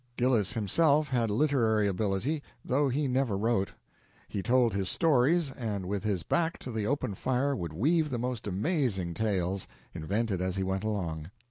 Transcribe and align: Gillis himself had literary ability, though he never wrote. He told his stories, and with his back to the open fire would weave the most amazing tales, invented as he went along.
Gillis 0.17 0.53
himself 0.53 1.09
had 1.09 1.29
literary 1.29 1.85
ability, 1.87 2.41
though 2.65 2.89
he 2.89 3.07
never 3.07 3.37
wrote. 3.37 3.71
He 4.27 4.41
told 4.41 4.73
his 4.73 4.89
stories, 4.89 5.51
and 5.51 5.85
with 5.85 6.03
his 6.03 6.23
back 6.23 6.57
to 6.61 6.71
the 6.71 6.87
open 6.87 7.13
fire 7.13 7.55
would 7.55 7.71
weave 7.71 8.09
the 8.09 8.17
most 8.17 8.47
amazing 8.47 9.13
tales, 9.13 9.67
invented 9.93 10.41
as 10.41 10.55
he 10.55 10.63
went 10.63 10.83
along. 10.83 11.29